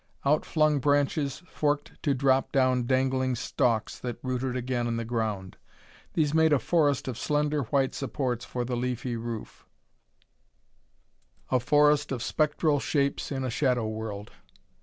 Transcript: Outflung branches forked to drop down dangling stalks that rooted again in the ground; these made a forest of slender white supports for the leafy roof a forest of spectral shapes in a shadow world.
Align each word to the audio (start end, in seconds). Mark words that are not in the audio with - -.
Outflung 0.25 0.79
branches 0.79 1.43
forked 1.45 1.91
to 2.01 2.15
drop 2.15 2.51
down 2.51 2.87
dangling 2.87 3.35
stalks 3.35 3.99
that 3.99 4.17
rooted 4.23 4.55
again 4.55 4.87
in 4.87 4.97
the 4.97 5.05
ground; 5.05 5.57
these 6.13 6.33
made 6.33 6.51
a 6.51 6.57
forest 6.57 7.07
of 7.07 7.19
slender 7.19 7.65
white 7.65 7.93
supports 7.93 8.43
for 8.43 8.65
the 8.65 8.75
leafy 8.75 9.15
roof 9.15 9.67
a 11.51 11.59
forest 11.59 12.11
of 12.11 12.23
spectral 12.23 12.79
shapes 12.79 13.31
in 13.31 13.43
a 13.43 13.51
shadow 13.51 13.87
world. 13.87 14.31